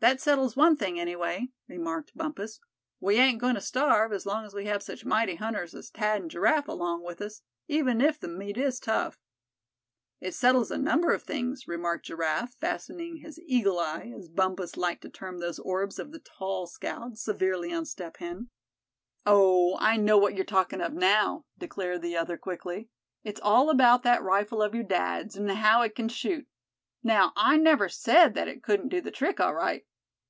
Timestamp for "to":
3.56-3.60, 15.02-15.08